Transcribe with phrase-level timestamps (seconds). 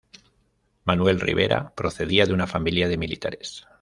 [0.83, 3.67] Manuel Rivera procedía de una familia de militares.